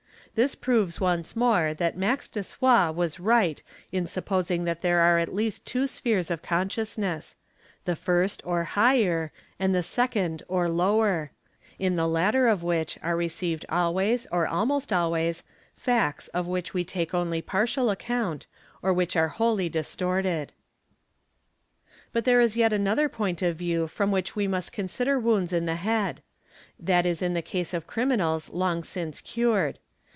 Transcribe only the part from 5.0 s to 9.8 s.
are at least two spheres of consciousness ;—the first or highe | and